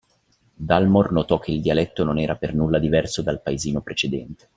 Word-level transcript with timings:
Dalmor 0.57 1.11
notò 1.11 1.37
che 1.37 1.51
il 1.51 1.61
dialetto 1.61 2.03
non 2.03 2.17
era 2.17 2.35
per 2.35 2.55
nulla 2.55 2.79
diverso 2.79 3.21
dal 3.21 3.39
paesino 3.39 3.81
precedente. 3.81 4.49